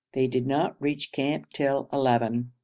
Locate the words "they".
0.13-0.25